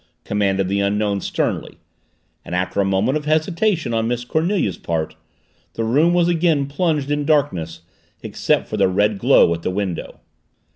[0.23, 1.77] commanded the Unknown sternly,
[2.43, 5.15] and, after a moment of hesitation on Miss Cornelia's part,
[5.73, 7.81] the room was again plunged in darkness
[8.23, 10.19] except for the red glow at the window.